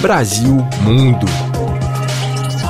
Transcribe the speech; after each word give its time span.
Brasil 0.00 0.56
Mundo. 0.82 1.26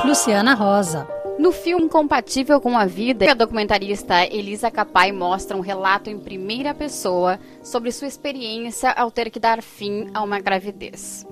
Luciana 0.04 0.52
Rosa. 0.52 1.07
No 1.38 1.53
filme 1.53 1.88
Compatível 1.88 2.60
com 2.60 2.76
a 2.76 2.87
Vida, 2.87 3.31
a 3.31 3.34
documentarista 3.34 4.25
Elisa 4.25 4.68
Capai 4.68 5.13
mostra 5.13 5.56
um 5.56 5.61
relato 5.61 6.11
em 6.11 6.18
primeira 6.18 6.74
pessoa 6.74 7.38
sobre 7.63 7.93
sua 7.93 8.08
experiência 8.08 8.90
ao 8.90 9.12
ter 9.12 9.30
que 9.30 9.38
dar 9.38 9.62
fim 9.62 10.11
a 10.12 10.24
uma 10.24 10.40
gravidez. 10.40 11.24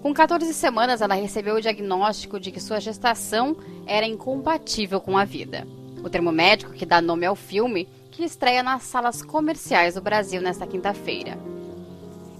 Com 0.00 0.14
14 0.14 0.54
semanas, 0.54 1.00
ela 1.02 1.14
recebeu 1.14 1.56
o 1.56 1.60
diagnóstico 1.60 2.38
de 2.38 2.52
que 2.52 2.60
sua 2.60 2.78
gestação 2.78 3.56
era 3.84 4.06
incompatível 4.06 5.00
com 5.00 5.18
a 5.18 5.24
vida. 5.24 5.66
O 6.04 6.08
termo 6.08 6.30
médico 6.30 6.72
que 6.72 6.86
dá 6.86 7.02
nome 7.02 7.26
ao 7.26 7.34
filme, 7.34 7.88
que 8.12 8.22
estreia 8.22 8.62
nas 8.62 8.84
salas 8.84 9.22
comerciais 9.22 9.94
do 9.94 10.00
Brasil 10.00 10.40
nesta 10.40 10.68
quinta-feira. 10.68 11.36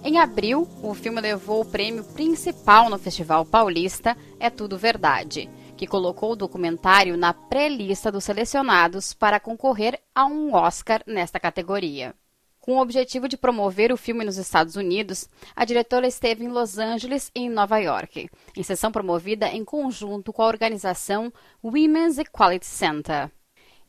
Em 0.05 0.19
abril, 0.19 0.67
o 0.83 0.93
filme 0.93 1.21
levou 1.21 1.61
o 1.61 1.65
prêmio 1.65 2.03
principal 2.03 2.89
no 2.89 2.99
Festival 2.99 3.45
Paulista 3.45 4.17
É 4.37 4.49
Tudo 4.49 4.77
Verdade, 4.77 5.49
que 5.77 5.87
colocou 5.87 6.33
o 6.33 6.35
documentário 6.35 7.15
na 7.15 7.33
pré-lista 7.33 8.11
dos 8.11 8.25
selecionados 8.25 9.13
para 9.13 9.39
concorrer 9.39 9.97
a 10.13 10.25
um 10.25 10.53
Oscar 10.53 11.01
nesta 11.07 11.39
categoria. 11.39 12.13
Com 12.59 12.73
o 12.73 12.81
objetivo 12.81 13.29
de 13.29 13.37
promover 13.37 13.93
o 13.93 13.97
filme 13.97 14.25
nos 14.25 14.35
Estados 14.35 14.75
Unidos, 14.75 15.29
a 15.55 15.63
diretora 15.63 16.05
esteve 16.05 16.43
em 16.43 16.49
Los 16.49 16.77
Angeles 16.77 17.31
e 17.33 17.39
em 17.39 17.49
Nova 17.49 17.77
York, 17.77 18.29
em 18.57 18.63
sessão 18.63 18.91
promovida 18.91 19.47
em 19.47 19.63
conjunto 19.63 20.33
com 20.33 20.41
a 20.41 20.47
organização 20.47 21.31
Women's 21.63 22.17
Equality 22.17 22.65
Center. 22.65 23.31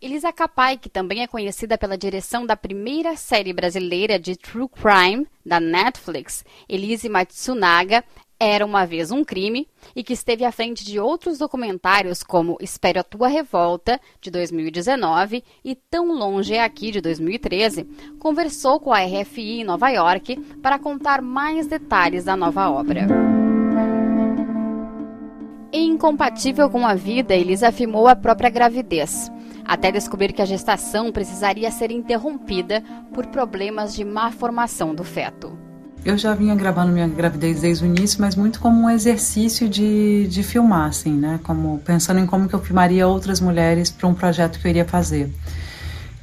Elisa 0.04 0.30
Capai, 0.30 0.76
que 0.76 0.90
também 0.90 1.22
é 1.22 1.26
conhecida 1.26 1.78
pela 1.78 1.96
direção 1.96 2.44
da 2.44 2.54
primeira 2.54 3.16
série 3.16 3.54
brasileira 3.54 4.18
de 4.18 4.36
True 4.36 4.68
Crime 4.68 5.26
da 5.46 5.58
Netflix, 5.58 6.44
Elise 6.68 7.08
Matsunaga, 7.08 8.04
era 8.38 8.66
uma 8.66 8.84
vez 8.84 9.10
um 9.10 9.24
crime 9.24 9.66
e 9.96 10.04
que 10.04 10.12
esteve 10.12 10.44
à 10.44 10.52
frente 10.52 10.84
de 10.84 11.00
outros 11.00 11.38
documentários 11.38 12.22
como 12.22 12.58
Espero 12.60 13.00
a 13.00 13.02
Tua 13.02 13.28
Revolta, 13.28 13.98
de 14.20 14.30
2019, 14.30 15.42
e 15.64 15.74
Tão 15.74 16.12
Longe 16.12 16.52
é 16.52 16.62
Aqui, 16.62 16.90
de 16.90 17.00
2013, 17.00 17.84
conversou 18.18 18.78
com 18.78 18.92
a 18.92 18.98
RFI 18.98 19.60
em 19.60 19.64
Nova 19.64 19.88
York 19.88 20.36
para 20.62 20.78
contar 20.78 21.22
mais 21.22 21.66
detalhes 21.66 22.24
da 22.24 22.36
nova 22.36 22.68
obra. 22.68 23.06
Incompatível 25.72 26.68
com 26.68 26.86
a 26.86 26.94
vida, 26.94 27.34
Elisa 27.34 27.68
afirmou 27.68 28.06
a 28.06 28.14
própria 28.14 28.50
gravidez 28.50 29.32
até 29.64 29.90
descobrir 29.90 30.32
que 30.32 30.42
a 30.42 30.44
gestação 30.44 31.10
precisaria 31.10 31.70
ser 31.70 31.90
interrompida 31.90 32.82
por 33.12 33.26
problemas 33.26 33.94
de 33.94 34.04
má 34.04 34.30
formação 34.30 34.94
do 34.94 35.04
feto. 35.04 35.56
Eu 36.04 36.18
já 36.18 36.34
vinha 36.34 36.54
gravando 36.54 36.92
minha 36.92 37.08
gravidez 37.08 37.62
desde 37.62 37.84
o 37.84 37.86
início, 37.86 38.20
mas 38.20 38.36
muito 38.36 38.60
como 38.60 38.82
um 38.82 38.90
exercício 38.90 39.66
de, 39.68 40.26
de 40.28 40.42
filmar, 40.42 40.88
assim, 40.88 41.14
né? 41.14 41.40
Como 41.42 41.78
pensando 41.78 42.20
em 42.20 42.26
como 42.26 42.46
que 42.46 42.54
eu 42.54 42.60
filmaria 42.60 43.08
outras 43.08 43.40
mulheres 43.40 43.90
para 43.90 44.06
um 44.06 44.12
projeto 44.12 44.60
que 44.60 44.66
eu 44.66 44.70
iria 44.70 44.84
fazer. 44.84 45.32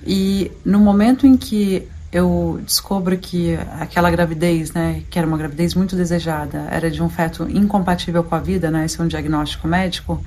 E 0.06 0.52
no 0.64 0.80
momento 0.80 1.26
em 1.26 1.36
que 1.36 1.88
eu 2.12 2.60
descubro 2.64 3.18
que 3.18 3.58
aquela 3.80 4.12
gravidez, 4.12 4.72
né, 4.74 5.02
que 5.10 5.18
era 5.18 5.28
uma 5.28 5.38
gravidez 5.38 5.74
muito 5.74 5.96
desejada, 5.96 6.68
era 6.70 6.92
de 6.92 7.02
um 7.02 7.10
feto 7.10 7.50
incompatível 7.50 8.24
com 8.24 8.36
a 8.36 8.40
vida, 8.40 8.70
né? 8.70 8.86
Esse 8.86 9.00
é 9.00 9.04
um 9.04 9.08
diagnóstico 9.08 9.68
médico 9.68 10.24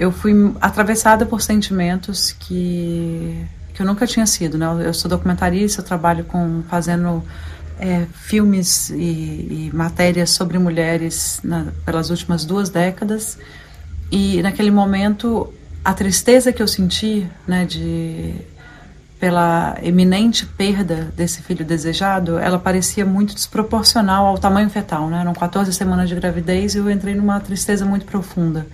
eu 0.00 0.10
fui 0.10 0.32
atravessada 0.62 1.26
por 1.26 1.42
sentimentos 1.42 2.32
que, 2.32 3.44
que 3.74 3.82
eu 3.82 3.86
nunca 3.86 4.06
tinha 4.06 4.24
sido, 4.24 4.56
né? 4.56 4.66
Eu 4.82 4.94
sou 4.94 5.10
documentarista, 5.10 5.82
eu 5.82 5.84
trabalho 5.84 6.24
com 6.24 6.62
fazendo 6.70 7.22
é, 7.78 8.06
filmes 8.14 8.88
e, 8.88 8.94
e, 8.94 9.70
matérias 9.74 10.30
sobre 10.30 10.58
mulheres 10.58 11.38
na, 11.44 11.66
pelas 11.84 12.08
últimas 12.08 12.46
duas 12.46 12.70
décadas 12.70 13.36
e 14.10 14.40
naquele 14.42 14.70
momento 14.70 15.52
a 15.84 15.92
tristeza 15.92 16.50
que 16.50 16.62
eu 16.62 16.68
senti, 16.68 17.28
né, 17.46 17.66
de 17.66 18.34
pela 19.18 19.76
eminente 19.82 20.46
perda 20.46 21.12
desse 21.14 21.42
filho 21.42 21.62
desejado, 21.62 22.38
ela 22.38 22.58
parecia 22.58 23.04
muito 23.04 23.34
desproporcional 23.34 24.24
ao 24.24 24.38
tamanho 24.38 24.70
fetal, 24.70 25.10
né? 25.10 25.20
Eram 25.20 25.34
14 25.34 25.70
semanas 25.74 26.08
de 26.08 26.14
gravidez 26.14 26.74
e 26.74 26.78
eu 26.78 26.90
entrei 26.90 27.14
numa 27.14 27.38
tristeza 27.38 27.84
muito 27.84 28.06
profunda. 28.06 28.66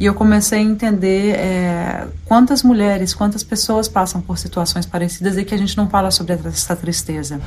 E 0.00 0.06
eu 0.06 0.14
comecei 0.14 0.60
a 0.60 0.62
entender 0.62 1.34
é, 1.34 2.06
quantas 2.24 2.62
mulheres, 2.62 3.12
quantas 3.12 3.42
pessoas 3.42 3.88
passam 3.88 4.20
por 4.20 4.38
situações 4.38 4.86
parecidas 4.86 5.36
e 5.36 5.44
que 5.44 5.52
a 5.52 5.58
gente 5.58 5.76
não 5.76 5.90
fala 5.90 6.12
sobre 6.12 6.34
essa 6.34 6.76
tristeza. 6.76 7.40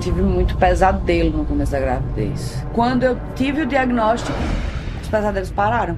Tive 0.00 0.20
muito 0.20 0.56
pesadelo 0.56 1.38
no 1.38 1.44
começo 1.44 1.70
da 1.70 1.78
gravidez. 1.78 2.56
Quando 2.72 3.04
eu 3.04 3.16
tive 3.36 3.62
o 3.62 3.66
diagnóstico, 3.66 4.36
os 5.00 5.08
pesadelos 5.08 5.50
pararam. 5.50 5.96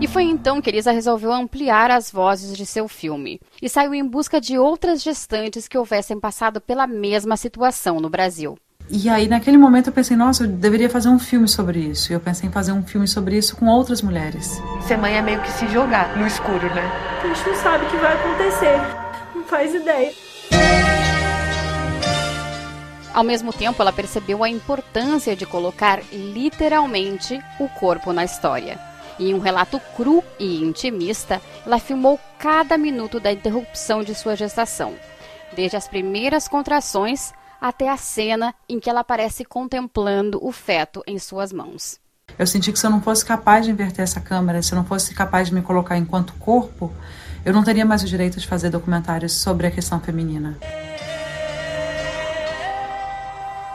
E 0.00 0.06
foi 0.06 0.22
então 0.24 0.62
que 0.62 0.70
Elisa 0.70 0.92
resolveu 0.92 1.32
ampliar 1.32 1.90
as 1.90 2.12
vozes 2.12 2.56
de 2.56 2.64
seu 2.64 2.86
filme 2.86 3.40
e 3.60 3.68
saiu 3.68 3.92
em 3.92 4.06
busca 4.06 4.40
de 4.40 4.56
outras 4.56 5.02
gestantes 5.02 5.66
que 5.66 5.78
houvessem 5.78 6.20
passado 6.20 6.60
pela 6.60 6.86
mesma 6.86 7.36
situação 7.36 7.98
no 7.98 8.08
Brasil. 8.08 8.56
E 8.90 9.08
aí, 9.08 9.26
naquele 9.26 9.56
momento, 9.56 9.86
eu 9.86 9.92
pensei, 9.94 10.14
nossa, 10.14 10.44
eu 10.44 10.48
deveria 10.48 10.90
fazer 10.90 11.08
um 11.08 11.18
filme 11.18 11.48
sobre 11.48 11.80
isso. 11.80 12.12
E 12.12 12.14
eu 12.14 12.20
pensei 12.20 12.48
em 12.48 12.52
fazer 12.52 12.72
um 12.72 12.82
filme 12.82 13.08
sobre 13.08 13.36
isso 13.36 13.56
com 13.56 13.66
outras 13.66 14.02
mulheres. 14.02 14.60
Ser 14.86 14.98
mãe 14.98 15.16
é 15.16 15.22
meio 15.22 15.40
que 15.40 15.50
se 15.52 15.66
jogar 15.68 16.14
no 16.18 16.26
escuro, 16.26 16.66
né? 16.74 16.82
A 17.22 17.26
gente 17.26 17.48
não 17.48 17.56
sabe 17.56 17.86
o 17.86 17.90
que 17.90 17.96
vai 17.96 18.12
acontecer. 18.12 18.76
Não 19.34 19.44
faz 19.44 19.74
ideia. 19.74 20.12
Ao 23.14 23.24
mesmo 23.24 23.54
tempo, 23.54 23.80
ela 23.80 23.92
percebeu 23.92 24.44
a 24.44 24.50
importância 24.50 25.34
de 25.34 25.46
colocar 25.46 26.02
literalmente 26.12 27.40
o 27.58 27.68
corpo 27.68 28.12
na 28.12 28.24
história. 28.24 28.78
E 29.18 29.30
em 29.30 29.34
um 29.34 29.38
relato 29.38 29.80
cru 29.96 30.22
e 30.38 30.62
intimista, 30.62 31.40
ela 31.64 31.78
filmou 31.78 32.20
cada 32.38 32.76
minuto 32.76 33.18
da 33.18 33.32
interrupção 33.32 34.04
de 34.04 34.14
sua 34.14 34.36
gestação, 34.36 34.94
desde 35.56 35.76
as 35.76 35.88
primeiras 35.88 36.48
contrações 36.48 37.32
até 37.64 37.88
a 37.88 37.96
cena 37.96 38.54
em 38.68 38.78
que 38.78 38.90
ela 38.90 39.00
aparece 39.00 39.42
contemplando 39.42 40.38
o 40.46 40.52
feto 40.52 41.02
em 41.06 41.18
suas 41.18 41.50
mãos. 41.50 41.98
Eu 42.38 42.46
senti 42.46 42.70
que 42.70 42.78
se 42.78 42.86
eu 42.86 42.90
não 42.90 43.00
fosse 43.00 43.24
capaz 43.24 43.64
de 43.64 43.70
inverter 43.70 44.02
essa 44.02 44.20
câmera, 44.20 44.60
se 44.60 44.74
eu 44.74 44.76
não 44.76 44.84
fosse 44.84 45.14
capaz 45.14 45.48
de 45.48 45.54
me 45.54 45.62
colocar 45.62 45.96
enquanto 45.96 46.34
corpo, 46.34 46.92
eu 47.42 47.54
não 47.54 47.64
teria 47.64 47.86
mais 47.86 48.02
o 48.02 48.06
direito 48.06 48.38
de 48.38 48.46
fazer 48.46 48.68
documentários 48.68 49.32
sobre 49.32 49.66
a 49.66 49.70
questão 49.70 49.98
feminina. 49.98 50.58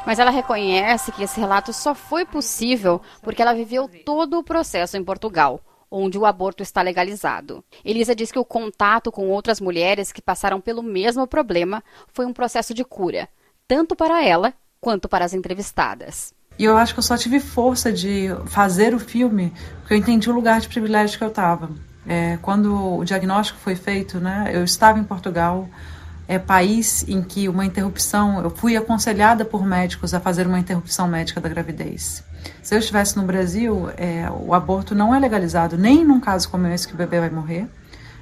Mas 0.06 0.20
ela 0.20 0.30
reconhece 0.30 1.12
que 1.12 1.24
esse 1.24 1.40
relato 1.40 1.74
só 1.74 1.96
foi 1.96 2.26
possível 2.26 3.02
porque 3.24 3.42
ela 3.42 3.56
viveu 3.56 3.90
todo 4.06 4.38
o 4.38 4.44
processo 4.44 4.98
em 4.98 5.04
Portugal, 5.04 5.60
onde 5.90 6.16
o 6.16 6.28
aborto 6.28 6.62
está 6.62 6.84
legalizado. 6.84 7.64
Elisa 7.84 8.14
diz 8.14 8.32
que 8.32 8.38
o 8.38 8.46
contato 8.46 9.12
com 9.12 9.30
outras 9.30 9.60
mulheres 9.60 10.12
que 10.12 10.22
passaram 10.22 10.62
pelo 10.62 10.84
mesmo 10.84 11.26
problema 11.26 11.84
foi 12.14 12.28
um 12.28 12.34
processo 12.34 12.72
de 12.72 12.84
cura, 12.84 13.28
tanto 13.69 13.96
para 13.96 14.25
ela 14.25 14.52
quanto 14.81 15.07
para 15.07 15.24
as 15.24 15.34
entrevistadas. 15.34 16.34
E 16.57 16.66
eu 16.66 16.75
acho 16.75 16.94
que 16.94 17.00
eu 17.00 17.03
só 17.03 17.16
tive 17.16 17.40
força 17.40 17.94
de 17.94 18.30
fazer 18.47 18.96
o 18.96 19.00
filme 19.00 19.53
porque 19.80 19.94
eu 19.94 19.97
entendi 19.97 20.30
o 20.30 20.34
lugar 20.34 20.59
de 20.59 20.68
privilégio 20.68 21.19
que 21.19 21.24
eu 21.24 21.30
estava. 21.30 21.69
É, 22.08 22.40
quando 22.41 22.97
o 22.97 23.06
diagnóstico 23.06 23.59
foi 23.59 23.75
feito, 23.75 24.19
né, 24.19 24.50
eu 24.52 24.63
estava 24.63 24.97
em 24.97 25.03
Portugal, 25.03 25.69
é 26.28 26.40
país 26.40 27.08
em 27.08 27.22
que 27.22 27.47
uma 27.47 27.63
interrupção, 27.63 28.41
eu 28.41 28.50
fui 28.50 28.75
aconselhada 28.75 29.46
por 29.46 29.63
médicos 29.63 30.13
a 30.16 30.19
fazer 30.19 30.47
uma 30.47 30.59
interrupção 30.59 31.08
médica 31.08 31.40
da 31.40 31.47
gravidez. 31.47 32.24
Se 32.63 32.74
eu 32.74 32.79
estivesse 32.79 33.16
no 33.18 33.24
Brasil, 33.24 33.90
é, 33.97 34.28
o 34.31 34.53
aborto 34.53 34.96
não 34.96 35.13
é 35.13 35.19
legalizado, 35.19 35.78
nem 35.78 36.03
num 36.03 36.19
caso 36.19 36.50
como 36.50 36.66
esse 36.68 36.88
que 36.88 36.96
o 36.96 36.97
bebê 36.97 37.19
vai 37.19 37.29
morrer 37.29 37.69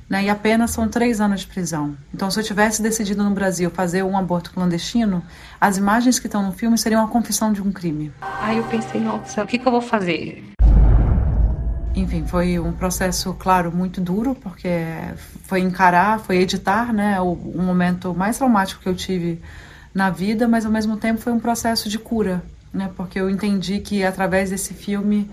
né, 0.10 0.24
e 0.24 0.30
apenas 0.30 0.72
são 0.72 0.88
três 0.88 1.20
anos 1.20 1.42
de 1.42 1.48
prisão. 1.48 1.96
Então, 2.14 2.32
se 2.32 2.40
eu 2.40 2.44
tivesse 2.44 2.82
decidido 2.82 3.24
no 3.24 3.32
Brasil 3.32 3.70
fazer 3.70 4.04
um 4.04 4.18
aborto 4.18 4.52
clandestino, 4.52 5.24
as 5.60 5.78
imagens 5.78 6.20
que 6.20 6.28
estão 6.28 6.44
no 6.44 6.52
filme 6.52 6.78
seriam 6.78 7.04
a 7.04 7.08
confissão 7.08 7.52
de 7.52 7.62
um 7.62 7.72
crime. 7.72 8.12
Aí 8.22 8.58
eu 8.58 8.64
pensei, 8.66 9.02
nossa, 9.02 9.44
o 9.44 9.48
que, 9.48 9.58
que 9.58 9.68
eu 9.68 9.72
vou 9.72 9.82
fazer? 9.82 10.44
Enfim, 11.94 12.26
foi 12.28 12.60
um 12.60 12.72
processo, 12.72 13.34
claro, 13.34 13.72
muito 13.72 14.00
duro, 14.00 14.36
porque 14.36 14.70
foi 15.44 15.62
encarar, 15.62 16.20
foi 16.20 16.38
editar, 16.38 16.94
né, 16.94 17.20
o, 17.20 17.34
o 17.34 17.62
momento 17.62 18.14
mais 18.14 18.38
traumático 18.38 18.82
que 18.82 18.88
eu 18.88 18.96
tive 18.96 19.42
na 19.94 20.12
vida, 20.12 20.48
mas 20.48 20.64
ao 20.64 20.72
mesmo 20.72 20.96
tempo 20.96 21.20
foi 21.20 21.34
um 21.34 21.40
processo 21.40 21.90
de 21.90 21.98
cura, 21.98 22.44
né, 22.72 22.92
porque 22.96 23.20
eu 23.20 23.30
entendi 23.30 23.80
que 23.80 24.04
através 24.04 24.52
desse 24.52 24.76
filme 24.76 25.30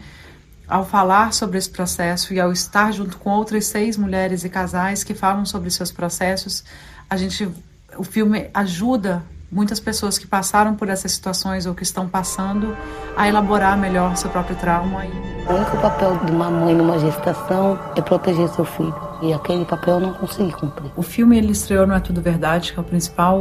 ao 0.68 0.84
falar 0.84 1.32
sobre 1.32 1.58
esse 1.58 1.70
processo 1.70 2.32
e 2.32 2.40
ao 2.40 2.52
estar 2.52 2.92
junto 2.92 3.18
com 3.18 3.30
outras 3.30 3.66
seis 3.66 3.96
mulheres 3.96 4.44
e 4.44 4.48
casais 4.48 5.04
que 5.04 5.14
falam 5.14 5.44
sobre 5.44 5.70
seus 5.70 5.92
processos, 5.92 6.64
a 7.08 7.16
gente, 7.16 7.48
o 7.96 8.04
filme 8.04 8.48
ajuda 8.54 9.22
muitas 9.50 9.78
pessoas 9.78 10.18
que 10.18 10.26
passaram 10.26 10.74
por 10.74 10.88
essas 10.88 11.12
situações 11.12 11.64
ou 11.64 11.74
que 11.74 11.82
estão 11.82 12.08
passando 12.08 12.76
a 13.16 13.28
elaborar 13.28 13.78
melhor 13.78 14.16
seu 14.16 14.28
próprio 14.30 14.56
trauma. 14.56 15.04
O 15.48 15.52
único 15.52 15.76
papel 15.76 16.16
de 16.24 16.32
uma 16.32 16.50
mãe 16.50 16.74
numa 16.74 16.98
gestação 16.98 17.78
é 17.94 18.00
proteger 18.00 18.48
seu 18.48 18.64
filho. 18.64 19.13
E 19.22 19.32
aquele 19.32 19.64
papel 19.64 19.94
eu 19.94 20.00
não 20.00 20.14
consegui 20.14 20.52
cumprir. 20.52 20.90
O 20.96 21.02
filme 21.02 21.38
ele 21.38 21.52
estreou 21.52 21.86
no 21.86 21.94
É 21.94 22.00
Tudo 22.00 22.20
Verdade, 22.20 22.72
que 22.72 22.78
é 22.78 22.82
o 22.82 22.84
principal 22.84 23.40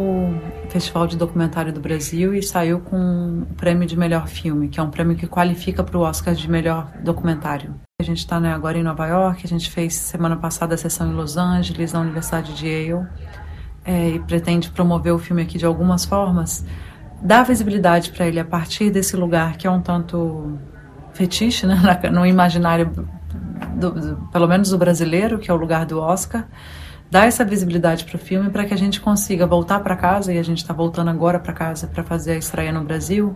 festival 0.69 1.07
de 1.07 1.17
documentário 1.17 1.73
do 1.73 1.79
Brasil, 1.79 2.33
e 2.33 2.41
saiu 2.41 2.79
com 2.79 3.43
o 3.49 3.55
prêmio 3.55 3.87
de 3.87 3.97
melhor 3.97 4.27
filme, 4.27 4.69
que 4.69 4.79
é 4.79 4.83
um 4.83 4.89
prêmio 4.89 5.15
que 5.15 5.27
qualifica 5.27 5.83
para 5.83 5.97
o 5.97 6.01
Oscar 6.01 6.33
de 6.33 6.49
melhor 6.49 6.91
documentário. 7.03 7.75
A 8.01 8.03
gente 8.03 8.19
está 8.19 8.39
né, 8.39 8.53
agora 8.53 8.77
em 8.77 8.83
Nova 8.83 9.07
York, 9.07 9.41
a 9.45 9.47
gente 9.47 9.69
fez 9.69 9.93
semana 9.93 10.35
passada 10.35 10.75
a 10.75 10.77
sessão 10.77 11.11
em 11.11 11.13
Los 11.13 11.37
Angeles, 11.37 11.93
na 11.93 11.99
Universidade 11.99 12.53
de 12.53 12.67
Yale, 12.67 13.07
é, 13.85 14.09
e 14.09 14.19
pretende 14.19 14.69
promover 14.69 15.13
o 15.13 15.19
filme 15.19 15.41
aqui 15.41 15.57
de 15.57 15.65
algumas 15.65 16.05
formas, 16.05 16.65
dar 17.21 17.43
visibilidade 17.43 18.11
para 18.11 18.27
ele 18.27 18.39
a 18.39 18.45
partir 18.45 18.89
desse 18.89 19.15
lugar 19.15 19.57
que 19.57 19.67
é 19.67 19.71
um 19.71 19.81
tanto 19.81 20.57
fetiche, 21.13 21.65
né, 21.65 21.79
no 22.11 22.25
imaginário 22.25 22.91
do, 23.73 24.27
pelo 24.31 24.47
menos 24.47 24.69
do 24.69 24.77
brasileiro, 24.77 25.39
que 25.39 25.49
é 25.49 25.53
o 25.53 25.57
lugar 25.57 25.85
do 25.85 25.99
Oscar, 25.99 26.47
dar 27.09 27.27
essa 27.27 27.45
visibilidade 27.45 28.05
para 28.05 28.15
o 28.15 28.19
filme 28.19 28.49
para 28.49 28.65
que 28.65 28.73
a 28.73 28.77
gente 28.77 28.99
consiga 28.99 29.45
voltar 29.45 29.79
para 29.81 29.95
casa, 29.95 30.33
e 30.33 30.39
a 30.39 30.43
gente 30.43 30.59
está 30.59 30.73
voltando 30.73 31.09
agora 31.09 31.39
para 31.39 31.53
casa 31.53 31.87
para 31.87 32.03
fazer 32.03 32.31
a 32.31 32.37
estreia 32.37 32.71
no 32.71 32.83
Brasil, 32.83 33.35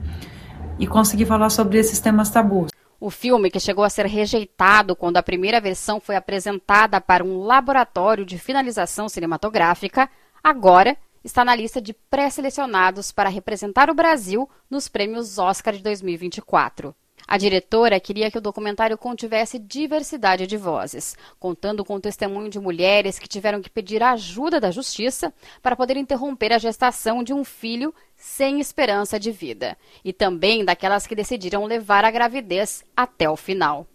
e 0.79 0.87
conseguir 0.87 1.25
falar 1.25 1.49
sobre 1.49 1.77
esses 1.77 1.99
temas 1.99 2.29
tabus. 2.29 2.71
O 2.99 3.11
filme, 3.11 3.51
que 3.51 3.59
chegou 3.59 3.83
a 3.83 3.89
ser 3.89 4.07
rejeitado 4.07 4.95
quando 4.95 5.17
a 5.17 5.23
primeira 5.23 5.61
versão 5.61 5.99
foi 5.99 6.15
apresentada 6.15 6.99
para 6.99 7.23
um 7.23 7.43
laboratório 7.43 8.25
de 8.25 8.39
finalização 8.39 9.07
cinematográfica, 9.07 10.09
agora 10.43 10.97
está 11.23 11.45
na 11.45 11.53
lista 11.53 11.79
de 11.79 11.93
pré-selecionados 11.93 13.11
para 13.11 13.29
representar 13.29 13.89
o 13.89 13.93
Brasil 13.93 14.49
nos 14.69 14.87
prêmios 14.87 15.37
Oscar 15.37 15.75
de 15.75 15.83
2024. 15.83 16.95
A 17.27 17.37
diretora 17.37 17.99
queria 17.99 18.31
que 18.31 18.37
o 18.37 18.41
documentário 18.41 18.97
contivesse 18.97 19.59
diversidade 19.59 20.47
de 20.47 20.55
vozes, 20.55 21.17
contando 21.37 21.83
com 21.83 21.95
o 21.95 21.99
testemunho 21.99 22.49
de 22.49 22.57
mulheres 22.57 23.19
que 23.19 23.27
tiveram 23.27 23.61
que 23.61 23.69
pedir 23.69 24.01
ajuda 24.01 24.61
da 24.61 24.71
justiça 24.71 25.33
para 25.61 25.75
poder 25.75 25.97
interromper 25.97 26.53
a 26.53 26.57
gestação 26.57 27.21
de 27.21 27.33
um 27.33 27.43
filho 27.43 27.93
sem 28.15 28.61
esperança 28.61 29.19
de 29.19 29.29
vida, 29.29 29.77
e 30.05 30.13
também 30.13 30.63
daquelas 30.63 31.05
que 31.05 31.15
decidiram 31.15 31.65
levar 31.65 32.05
a 32.05 32.11
gravidez 32.11 32.83
até 32.95 33.29
o 33.29 33.35
final. 33.35 33.85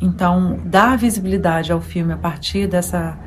Então, 0.00 0.60
dar 0.64 0.98
visibilidade 0.98 1.72
ao 1.72 1.80
filme 1.80 2.12
a 2.12 2.18
partir 2.18 2.66
dessa 2.66 3.18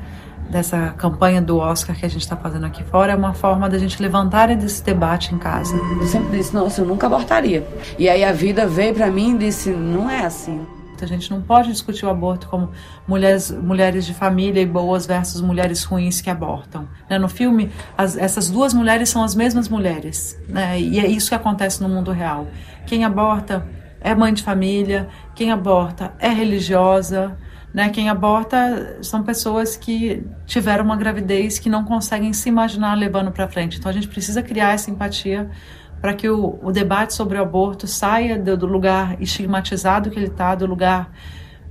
dessa 0.49 0.93
campanha 0.97 1.41
do 1.41 1.57
Oscar 1.57 1.95
que 1.95 2.05
a 2.05 2.09
gente 2.09 2.21
está 2.21 2.35
fazendo 2.35 2.65
aqui 2.65 2.83
fora 2.83 3.13
é 3.13 3.15
uma 3.15 3.33
forma 3.33 3.69
da 3.69 3.77
gente 3.77 4.01
levantar 4.01 4.49
esse 4.49 4.83
debate 4.83 5.33
em 5.33 5.37
casa. 5.37 5.75
Eu 5.75 6.07
sempre 6.07 6.37
disse, 6.37 6.53
nossa, 6.53 6.81
eu 6.81 6.85
nunca 6.85 7.07
abortaria. 7.07 7.67
E 7.97 8.07
aí 8.07 8.23
a 8.23 8.31
vida 8.31 8.67
veio 8.67 8.93
para 8.93 9.09
mim 9.09 9.35
e 9.35 9.37
disse, 9.39 9.71
não 9.71 10.09
é 10.09 10.25
assim. 10.25 10.65
A 11.01 11.05
gente 11.05 11.29
não 11.29 11.41
pode 11.41 11.69
discutir 11.71 12.05
o 12.05 12.09
aborto 12.09 12.47
como 12.47 12.71
mulheres, 13.07 13.51
mulheres 13.51 14.05
de 14.05 14.13
família 14.13 14.61
e 14.61 14.65
boas 14.65 15.05
versus 15.05 15.41
mulheres 15.41 15.83
ruins 15.83 16.21
que 16.21 16.29
abortam. 16.29 16.87
Né? 17.09 17.19
No 17.19 17.27
filme, 17.27 17.69
as, 17.97 18.15
essas 18.15 18.49
duas 18.49 18.73
mulheres 18.73 19.09
são 19.09 19.23
as 19.23 19.35
mesmas 19.35 19.67
mulheres. 19.67 20.39
Né? 20.47 20.79
E 20.79 20.99
é 20.99 21.05
isso 21.05 21.29
que 21.29 21.35
acontece 21.35 21.81
no 21.83 21.89
mundo 21.89 22.11
real. 22.11 22.47
Quem 22.85 23.03
aborta 23.03 23.67
é 23.99 24.15
mãe 24.15 24.33
de 24.33 24.41
família, 24.41 25.09
quem 25.33 25.51
aborta 25.51 26.13
é 26.19 26.29
religiosa, 26.29 27.37
né? 27.75 27.89
Quem 27.89 28.07
aborta 28.07 28.99
são 29.01 29.21
pessoas 29.21 29.75
que 29.75 30.25
tiveram 30.45 30.85
uma 30.85 30.95
gravidez 30.95 31.59
que 31.59 31.67
não 31.67 31.83
conseguem 31.83 32.31
se 32.31 32.47
imaginar 32.47 32.95
levando 32.95 33.33
para 33.33 33.49
frente. 33.49 33.77
Então 33.77 33.89
a 33.89 33.93
gente 33.93 34.07
precisa 34.07 34.41
criar 34.41 34.71
essa 34.71 34.89
empatia 34.89 35.51
para 35.99 36.13
que 36.13 36.29
o, 36.29 36.57
o, 36.63 36.71
debate 36.71 37.13
sobre 37.13 37.37
o 37.37 37.41
aborto 37.41 37.85
saia 37.85 38.39
do, 38.39 38.55
do 38.55 38.65
lugar 38.65 39.21
estigmatizado 39.21 40.09
que 40.09 40.17
ele 40.17 40.27
está, 40.27 40.55
do 40.55 40.65
lugar 40.65 41.11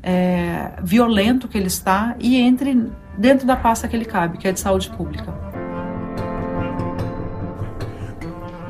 é, 0.03 0.73
violento 0.83 1.49
que 1.49 1.56
ele 1.56 1.69
está 1.69 2.15
e 2.19 2.37
entre 2.37 2.93
dentro 3.17 3.47
da 3.47 3.56
pasta 3.56 3.89
que 3.89 3.97
ele 3.97 4.05
cabe, 4.05 4.37
que 4.37 4.47
é 4.47 4.53
de 4.53 4.61
saúde 4.61 4.91
pública. 4.91 5.44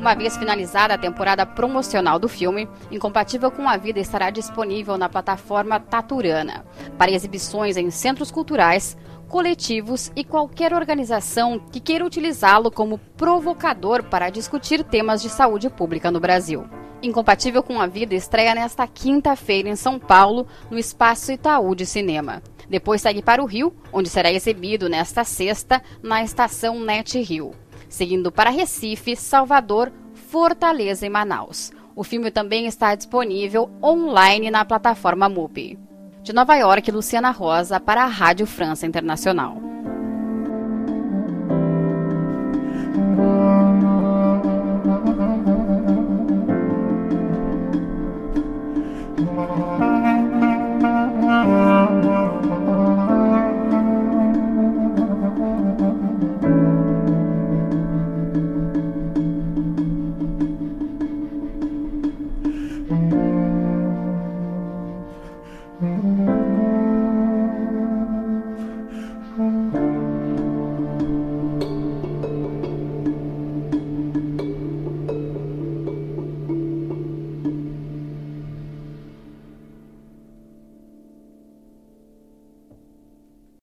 Uma 0.05 0.13
vez 0.13 0.37
finalizada 0.37 0.93
a 0.93 0.99
temporada 0.99 1.47
promocional 1.47 2.19
do 2.19 2.29
filme, 2.29 2.69
Incompatível 2.91 3.49
com 3.49 3.67
a 3.67 3.75
Vida 3.75 3.99
estará 3.99 4.29
disponível 4.29 4.99
na 4.99 5.09
plataforma 5.09 5.79
Taturana 5.79 6.63
para 6.95 7.09
exibições 7.09 7.75
em 7.75 7.89
centros 7.89 8.29
culturais, 8.29 8.95
coletivos 9.27 10.11
e 10.15 10.23
qualquer 10.23 10.75
organização 10.75 11.57
que 11.57 11.79
queira 11.79 12.05
utilizá-lo 12.05 12.69
como 12.69 12.99
provocador 13.17 14.03
para 14.03 14.29
discutir 14.29 14.83
temas 14.83 15.23
de 15.23 15.29
saúde 15.29 15.71
pública 15.71 16.11
no 16.11 16.19
Brasil. 16.19 16.65
Incompatível 17.01 17.63
com 17.63 17.81
a 17.81 17.87
Vida 17.87 18.13
estreia 18.13 18.53
nesta 18.53 18.85
quinta-feira 18.85 19.69
em 19.69 19.75
São 19.75 19.97
Paulo, 19.97 20.45
no 20.69 20.77
Espaço 20.77 21.31
Itaú 21.31 21.73
de 21.73 21.87
Cinema. 21.87 22.43
Depois 22.69 23.01
segue 23.01 23.23
para 23.23 23.41
o 23.41 23.47
Rio, 23.47 23.75
onde 23.91 24.07
será 24.07 24.31
exibido 24.31 24.87
nesta 24.87 25.23
sexta 25.23 25.81
na 26.03 26.21
estação 26.21 26.79
Net 26.79 27.19
Rio 27.19 27.55
seguindo 27.95 28.31
para 28.31 28.49
Recife, 28.49 29.15
Salvador, 29.15 29.91
Fortaleza 30.13 31.05
e 31.05 31.09
Manaus. 31.09 31.71
O 31.95 32.03
filme 32.03 32.29
também 32.29 32.67
está 32.67 32.93
disponível 32.93 33.71
online 33.81 34.51
na 34.51 34.65
plataforma 34.65 35.29
MUBI. 35.29 35.79
De 36.21 36.33
Nova 36.33 36.55
York, 36.55 36.91
Luciana 36.91 37.31
Rosa 37.31 37.79
para 37.79 38.03
a 38.03 38.07
Rádio 38.07 38.45
França 38.45 38.85
Internacional. 38.85 39.74